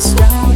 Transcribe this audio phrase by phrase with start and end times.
[0.00, 0.49] this right.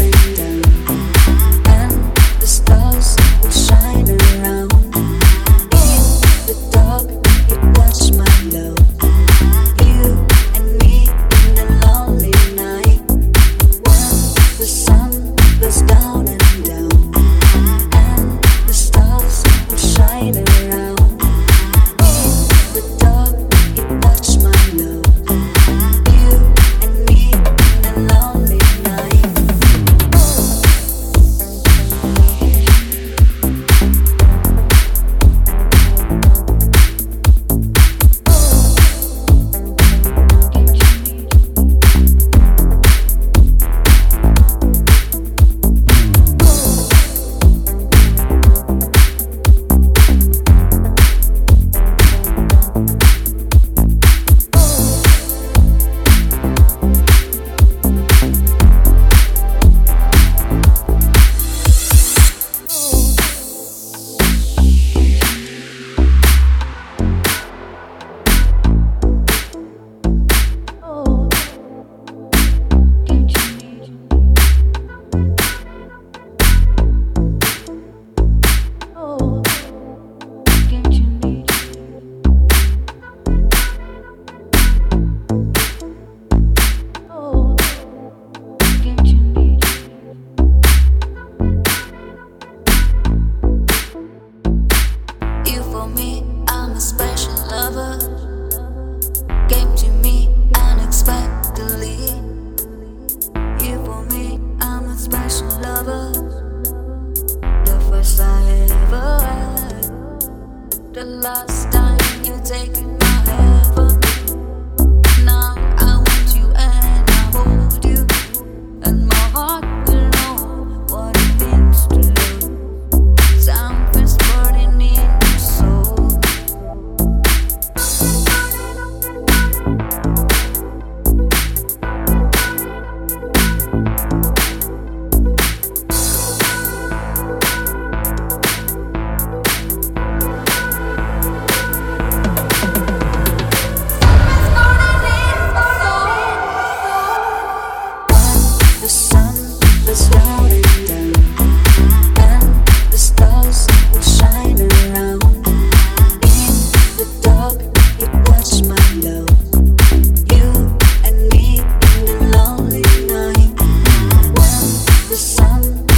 [111.05, 111.99] last time.
[112.25, 112.94] You take